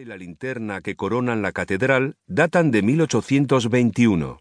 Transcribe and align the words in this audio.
y 0.00 0.04
la 0.04 0.16
linterna 0.16 0.80
que 0.80 0.96
coronan 0.96 1.42
la 1.42 1.52
catedral 1.52 2.16
datan 2.26 2.70
de 2.70 2.82
1821. 2.82 4.40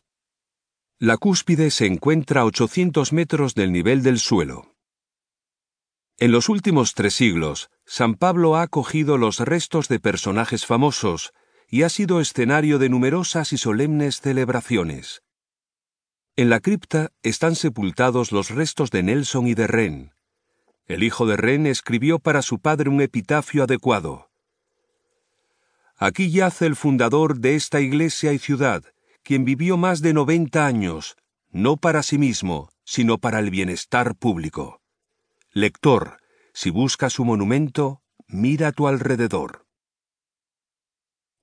La 1.00 1.18
cúspide 1.18 1.72
se 1.72 1.88
encuentra 1.88 2.42
a 2.42 2.46
800 2.46 3.12
metros 3.12 3.54
del 3.54 3.72
nivel 3.72 4.02
del 4.04 4.20
suelo. 4.20 4.76
En 6.18 6.32
los 6.32 6.48
últimos 6.48 6.94
tres 6.94 7.16
siglos, 7.16 7.70
San 7.86 8.16
Pablo 8.16 8.56
ha 8.56 8.62
acogido 8.62 9.18
los 9.18 9.40
restos 9.40 9.90
de 9.90 10.00
personajes 10.00 10.66
famosos 10.66 11.34
y 11.68 11.84
ha 11.84 11.90
sido 11.90 12.22
escenario 12.22 12.80
de 12.80 12.90
numerosas 12.90 13.52
y 13.52 13.58
solemnes 13.58 14.22
celebraciones. 14.22 15.24
En 16.38 16.50
la 16.50 16.60
cripta 16.60 17.12
están 17.24 17.56
sepultados 17.56 18.32
los 18.32 18.52
restos 18.52 18.90
de 18.92 19.04
Nelson 19.04 19.48
y 19.48 19.54
de 19.56 19.68
Ren. 19.68 20.14
El 20.86 21.04
hijo 21.04 21.26
de 21.26 21.36
Ren 21.36 21.66
escribió 21.66 22.20
para 22.20 22.42
su 22.42 22.60
padre 22.60 22.90
un 22.90 23.02
epitafio 23.02 23.64
adecuado. 23.64 24.31
Aquí 26.04 26.32
yace 26.32 26.66
el 26.66 26.76
fundador 26.76 27.38
de 27.38 27.54
esta 27.54 27.80
iglesia 27.80 28.34
y 28.34 28.40
ciudad, 28.40 28.84
quien 29.22 29.46
vivió 29.46 29.78
más 29.78 30.02
de 30.02 30.14
90 30.14 30.66
años, 30.66 31.16
no 31.52 31.78
para 31.78 32.02
sí 32.02 32.18
mismo, 32.18 32.72
sino 32.84 33.20
para 33.20 33.38
el 33.38 33.52
bienestar 33.52 34.16
público. 34.16 34.82
Lector, 35.52 36.18
si 36.56 36.72
buscas 36.72 37.14
su 37.14 37.24
monumento, 37.24 38.02
mira 38.28 38.70
a 38.70 38.72
tu 38.72 38.88
alrededor. 38.88 39.68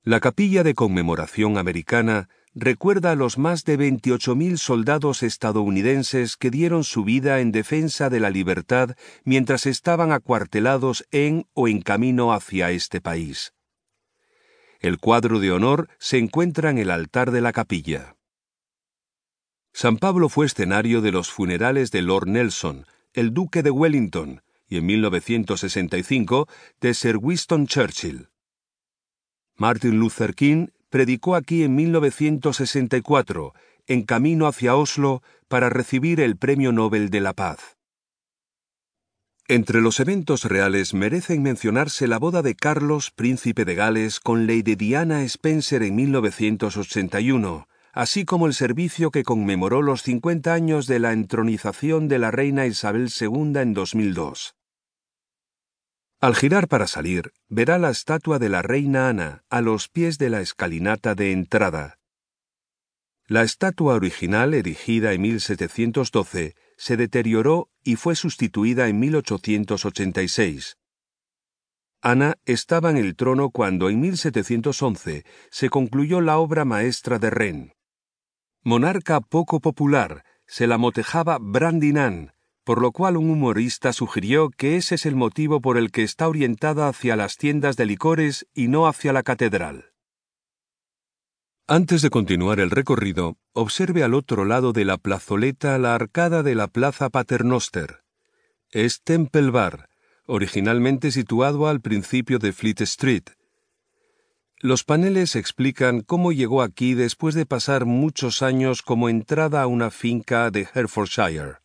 La 0.02 0.18
capilla 0.18 0.64
de 0.64 0.74
conmemoración 0.74 1.56
americana 1.56 2.28
recuerda 2.52 3.12
a 3.12 3.14
los 3.14 3.38
más 3.38 3.62
de 3.62 3.78
28.000 3.78 4.56
soldados 4.56 5.22
estadounidenses 5.22 6.36
que 6.36 6.50
dieron 6.50 6.82
su 6.82 7.04
vida 7.04 7.38
en 7.38 7.52
defensa 7.52 8.10
de 8.10 8.18
la 8.18 8.30
libertad 8.30 8.96
mientras 9.22 9.66
estaban 9.66 10.10
acuartelados 10.10 11.06
en 11.12 11.46
o 11.54 11.68
en 11.68 11.80
camino 11.80 12.32
hacia 12.32 12.72
este 12.72 13.00
país. 13.00 13.52
El 14.80 14.98
cuadro 14.98 15.40
de 15.40 15.50
honor 15.50 15.88
se 15.98 16.18
encuentra 16.18 16.70
en 16.70 16.78
el 16.78 16.90
altar 16.90 17.30
de 17.30 17.40
la 17.40 17.52
capilla. 17.52 18.16
San 19.72 19.96
Pablo 19.96 20.28
fue 20.28 20.46
escenario 20.46 21.00
de 21.00 21.12
los 21.12 21.30
funerales 21.30 21.90
de 21.90 22.02
Lord 22.02 22.28
Nelson, 22.28 22.86
el 23.12 23.32
duque 23.32 23.62
de 23.62 23.70
Wellington, 23.70 24.42
y 24.68 24.78
en 24.78 24.86
1965 24.86 26.48
de 26.80 26.94
Sir 26.94 27.16
Winston 27.16 27.66
Churchill. 27.66 28.28
Martin 29.56 29.98
Luther 29.98 30.34
King 30.34 30.68
predicó 30.90 31.34
aquí 31.34 31.64
en 31.64 31.74
1964, 31.74 33.54
en 33.86 34.02
camino 34.02 34.46
hacia 34.46 34.76
Oslo, 34.76 35.22
para 35.48 35.70
recibir 35.70 36.20
el 36.20 36.36
Premio 36.36 36.72
Nobel 36.72 37.10
de 37.10 37.20
la 37.20 37.32
Paz. 37.32 37.77
Entre 39.50 39.80
los 39.80 39.98
eventos 39.98 40.44
reales 40.44 40.92
merecen 40.92 41.42
mencionarse 41.42 42.06
la 42.06 42.18
boda 42.18 42.42
de 42.42 42.54
Carlos, 42.54 43.10
príncipe 43.10 43.64
de 43.64 43.74
Gales, 43.74 44.20
con 44.20 44.46
Lady 44.46 44.74
Diana 44.74 45.22
Spencer 45.22 45.82
en 45.82 45.96
1981, 45.96 47.66
así 47.94 48.26
como 48.26 48.46
el 48.46 48.52
servicio 48.52 49.10
que 49.10 49.24
conmemoró 49.24 49.80
los 49.80 50.02
50 50.02 50.52
años 50.52 50.86
de 50.86 50.98
la 50.98 51.14
entronización 51.14 52.08
de 52.08 52.18
la 52.18 52.30
reina 52.30 52.66
Isabel 52.66 53.08
II 53.18 53.54
en 53.56 53.72
2002. 53.72 54.54
Al 56.20 56.34
girar 56.34 56.68
para 56.68 56.86
salir, 56.86 57.32
verá 57.48 57.78
la 57.78 57.88
estatua 57.88 58.38
de 58.38 58.50
la 58.50 58.60
reina 58.60 59.08
Ana 59.08 59.44
a 59.48 59.62
los 59.62 59.88
pies 59.88 60.18
de 60.18 60.28
la 60.28 60.42
escalinata 60.42 61.14
de 61.14 61.32
entrada. 61.32 61.97
La 63.30 63.42
estatua 63.42 63.94
original, 63.94 64.54
erigida 64.54 65.12
en 65.12 65.20
1712, 65.20 66.54
se 66.78 66.96
deterioró 66.96 67.68
y 67.84 67.96
fue 67.96 68.16
sustituida 68.16 68.88
en 68.88 68.98
1886. 69.00 70.78
Ana 72.00 72.38
estaba 72.46 72.88
en 72.88 72.96
el 72.96 73.16
trono 73.16 73.50
cuando 73.50 73.90
en 73.90 74.00
1711 74.00 75.26
se 75.50 75.68
concluyó 75.68 76.22
la 76.22 76.38
obra 76.38 76.64
maestra 76.64 77.18
de 77.18 77.28
Ren. 77.28 77.72
Monarca 78.64 79.20
poco 79.20 79.60
popular, 79.60 80.24
se 80.46 80.66
la 80.66 80.78
motejaba 80.78 81.36
Brandinan, 81.38 82.32
por 82.64 82.80
lo 82.80 82.92
cual 82.92 83.18
un 83.18 83.28
humorista 83.28 83.92
sugirió 83.92 84.48
que 84.48 84.76
ese 84.76 84.94
es 84.94 85.04
el 85.04 85.16
motivo 85.16 85.60
por 85.60 85.76
el 85.76 85.90
que 85.90 86.02
está 86.02 86.28
orientada 86.28 86.88
hacia 86.88 87.14
las 87.14 87.36
tiendas 87.36 87.76
de 87.76 87.84
licores 87.84 88.46
y 88.54 88.68
no 88.68 88.86
hacia 88.86 89.12
la 89.12 89.22
catedral. 89.22 89.92
Antes 91.70 92.00
de 92.00 92.08
continuar 92.08 92.60
el 92.60 92.70
recorrido, 92.70 93.36
observe 93.52 94.02
al 94.02 94.14
otro 94.14 94.46
lado 94.46 94.72
de 94.72 94.86
la 94.86 94.96
plazoleta 94.96 95.76
la 95.76 95.94
arcada 95.94 96.42
de 96.42 96.54
la 96.54 96.66
Plaza 96.68 97.10
Paternoster. 97.10 98.00
Es 98.70 99.02
Temple 99.02 99.50
Bar, 99.50 99.90
originalmente 100.24 101.12
situado 101.12 101.68
al 101.68 101.82
principio 101.82 102.38
de 102.38 102.54
Fleet 102.54 102.80
Street. 102.80 103.24
Los 104.60 104.82
paneles 104.82 105.36
explican 105.36 106.00
cómo 106.00 106.32
llegó 106.32 106.62
aquí 106.62 106.94
después 106.94 107.34
de 107.34 107.44
pasar 107.44 107.84
muchos 107.84 108.40
años 108.40 108.80
como 108.80 109.10
entrada 109.10 109.60
a 109.60 109.66
una 109.66 109.90
finca 109.90 110.50
de 110.50 110.66
Herefordshire. 110.72 111.58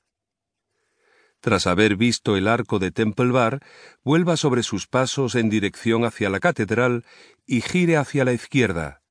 Tras 1.39 1.65
haber 1.65 1.95
visto 1.95 2.35
el 2.35 2.49
arco 2.49 2.77
de 2.77 2.91
Temple 2.91 3.31
Bar, 3.31 3.61
vuelva 4.03 4.35
sobre 4.35 4.63
sus 4.63 4.85
pasos 4.85 5.35
en 5.35 5.49
dirección 5.49 6.03
hacia 6.03 6.29
la 6.29 6.41
catedral 6.41 7.05
y 7.45 7.61
gire 7.61 7.95
hacia 7.95 8.25
la 8.25 8.33
izquierda. 8.33 9.02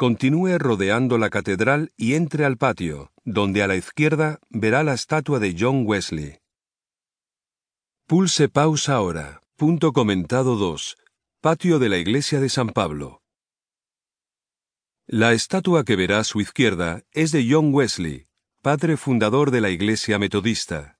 Continúe 0.00 0.56
rodeando 0.56 1.18
la 1.18 1.28
catedral 1.28 1.92
y 1.94 2.14
entre 2.14 2.46
al 2.46 2.56
patio, 2.56 3.12
donde 3.26 3.62
a 3.62 3.66
la 3.66 3.76
izquierda 3.76 4.38
verá 4.48 4.82
la 4.82 4.94
estatua 4.94 5.38
de 5.40 5.54
John 5.54 5.82
Wesley. 5.84 6.38
Pulse 8.06 8.48
pausa 8.48 8.94
ahora. 8.94 9.42
Punto 9.56 9.92
comentado 9.92 10.56
2. 10.56 10.96
Patio 11.42 11.78
de 11.78 11.90
la 11.90 11.98
iglesia 11.98 12.40
de 12.40 12.48
San 12.48 12.70
Pablo. 12.70 13.20
La 15.06 15.34
estatua 15.34 15.84
que 15.84 15.96
verá 15.96 16.20
a 16.20 16.24
su 16.24 16.40
izquierda 16.40 17.02
es 17.12 17.30
de 17.30 17.46
John 17.46 17.68
Wesley, 17.74 18.26
padre 18.62 18.96
fundador 18.96 19.50
de 19.50 19.60
la 19.60 19.68
iglesia 19.68 20.18
metodista. 20.18 20.98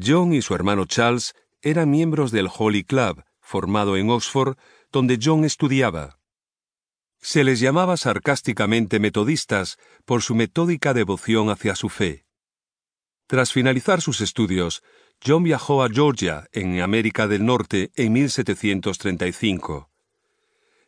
John 0.00 0.32
y 0.32 0.40
su 0.40 0.54
hermano 0.54 0.84
Charles 0.84 1.34
eran 1.62 1.90
miembros 1.90 2.30
del 2.30 2.48
Holy 2.56 2.84
Club, 2.84 3.24
formado 3.40 3.96
en 3.96 4.08
Oxford, 4.08 4.56
donde 4.92 5.18
John 5.20 5.44
estudiaba. 5.44 6.21
Se 7.24 7.44
les 7.44 7.60
llamaba 7.60 7.96
sarcásticamente 7.96 8.98
metodistas 8.98 9.78
por 10.04 10.22
su 10.22 10.34
metódica 10.34 10.92
devoción 10.92 11.50
hacia 11.50 11.76
su 11.76 11.88
fe. 11.88 12.26
Tras 13.28 13.52
finalizar 13.52 14.00
sus 14.00 14.20
estudios, 14.20 14.82
John 15.24 15.44
viajó 15.44 15.84
a 15.84 15.88
Georgia, 15.88 16.48
en 16.50 16.80
América 16.80 17.28
del 17.28 17.46
Norte, 17.46 17.92
en 17.94 18.12
1735. 18.14 19.88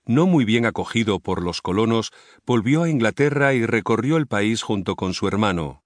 No 0.07 0.27
muy 0.27 0.45
bien 0.45 0.67
acogido 0.67 1.21
por 1.21 1.41
los 1.41 1.63
colonos, 1.63 2.11
volvió 2.45 2.83
a 2.83 2.91
Inglaterra 2.91 3.55
y 3.55 3.65
recorrió 3.65 4.17
el 4.17 4.27
país 4.27 4.63
junto 4.63 4.97
con 4.97 5.15
su 5.15 5.29
hermano. 5.29 5.85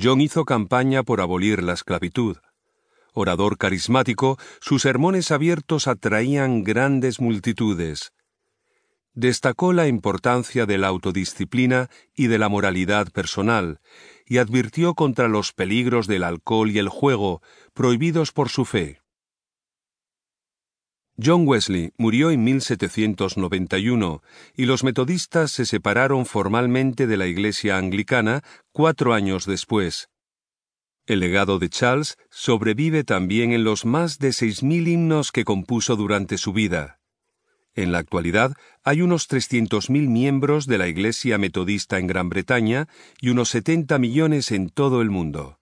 John 0.00 0.20
hizo 0.20 0.44
campaña 0.44 1.02
por 1.02 1.20
abolir 1.20 1.64
la 1.64 1.72
esclavitud. 1.72 2.36
Orador 3.12 3.58
carismático, 3.58 4.38
sus 4.60 4.82
sermones 4.82 5.32
abiertos 5.32 5.88
atraían 5.88 6.62
grandes 6.62 7.20
multitudes 7.20 8.12
destacó 9.16 9.72
la 9.72 9.88
importancia 9.88 10.66
de 10.66 10.78
la 10.78 10.88
autodisciplina 10.88 11.88
y 12.14 12.28
de 12.28 12.38
la 12.38 12.48
moralidad 12.48 13.10
personal, 13.10 13.80
y 14.26 14.38
advirtió 14.38 14.94
contra 14.94 15.26
los 15.26 15.52
peligros 15.52 16.06
del 16.06 16.22
alcohol 16.22 16.70
y 16.70 16.78
el 16.78 16.90
juego, 16.90 17.42
prohibidos 17.72 18.30
por 18.30 18.50
su 18.50 18.66
fe. 18.66 19.00
John 21.18 21.48
Wesley 21.48 21.92
murió 21.96 22.30
en 22.30 22.44
1791 22.44 24.22
y 24.54 24.66
los 24.66 24.84
metodistas 24.84 25.50
se 25.50 25.64
separaron 25.64 26.26
formalmente 26.26 27.06
de 27.06 27.16
la 27.16 27.26
Iglesia 27.26 27.78
anglicana 27.78 28.42
cuatro 28.70 29.14
años 29.14 29.46
después. 29.46 30.10
El 31.06 31.20
legado 31.20 31.58
de 31.58 31.70
Charles 31.70 32.18
sobrevive 32.28 33.02
también 33.02 33.52
en 33.52 33.64
los 33.64 33.86
más 33.86 34.18
de 34.18 34.34
seis 34.34 34.62
mil 34.62 34.88
himnos 34.88 35.32
que 35.32 35.44
compuso 35.44 35.96
durante 35.96 36.36
su 36.36 36.52
vida. 36.52 37.00
En 37.76 37.92
la 37.92 37.98
actualidad 37.98 38.54
hay 38.84 39.02
unos 39.02 39.28
300.000 39.28 40.08
miembros 40.08 40.66
de 40.66 40.78
la 40.78 40.88
Iglesia 40.88 41.36
Metodista 41.36 41.98
en 41.98 42.06
Gran 42.06 42.30
Bretaña 42.30 42.88
y 43.20 43.28
unos 43.28 43.50
70 43.50 43.98
millones 43.98 44.50
en 44.50 44.70
todo 44.70 45.02
el 45.02 45.10
mundo. 45.10 45.60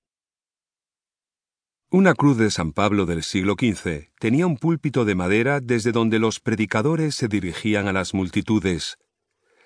Una 1.91 2.15
cruz 2.15 2.39
de 2.39 2.53
San 2.53 2.73
Pablo 2.73 3.05
del 3.05 3.25
siglo 3.25 3.55
XV 3.59 4.11
tenía 4.21 4.47
un 4.47 4.57
púlpito 4.59 5.05
de 5.05 5.17
madera 5.17 5.59
desde 5.61 5.91
donde 5.91 6.21
los 6.21 6.39
predicadores 6.39 7.17
se 7.17 7.27
dirigían 7.27 7.89
a 7.89 7.93
las 7.93 8.15
multitudes. 8.15 8.97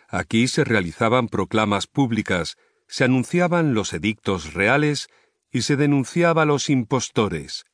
Aquí 0.08 0.48
se 0.48 0.64
realizaban 0.64 1.28
proclamas 1.28 1.86
públicas, 1.86 2.56
se 2.86 3.04
anunciaban 3.04 3.74
los 3.74 3.92
edictos 3.92 4.54
reales 4.54 5.08
y 5.52 5.62
se 5.62 5.76
denunciaba 5.76 6.42
a 6.42 6.46
los 6.46 6.70
impostores. 6.70 7.66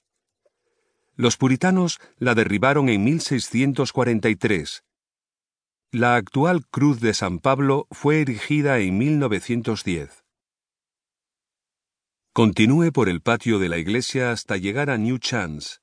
Los 1.16 1.36
puritanos 1.36 2.00
la 2.18 2.34
derribaron 2.34 2.88
en 2.88 3.04
1643. 3.04 4.84
La 5.92 6.16
actual 6.16 6.66
Cruz 6.66 7.00
de 7.00 7.14
San 7.14 7.38
Pablo 7.38 7.86
fue 7.92 8.20
erigida 8.20 8.80
en 8.80 8.98
1910. 8.98 10.24
Continúe 12.32 12.90
por 12.90 13.08
el 13.08 13.20
patio 13.20 13.60
de 13.60 13.68
la 13.68 13.78
iglesia 13.78 14.32
hasta 14.32 14.56
llegar 14.56 14.90
a 14.90 14.98
New 14.98 15.18
Chance. 15.18 15.76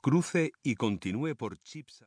Cruce 0.00 0.52
y 0.62 0.76
continúe 0.76 1.34
por 1.34 1.58
Chipsa. 1.58 1.96